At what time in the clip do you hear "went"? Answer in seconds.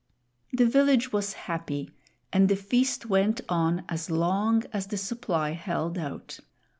3.05-3.39